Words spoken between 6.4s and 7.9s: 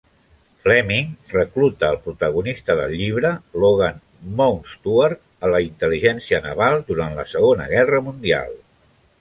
naval durant la Segona